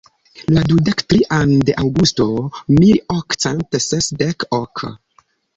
La 0.53 0.61
dudek 0.71 1.03
trian 1.13 1.53
de 1.67 1.75
Aŭgusto 1.83 2.27
mil 2.79 3.05
okcent 3.19 3.81
sesdek 3.89 4.51
ok. 4.63 4.87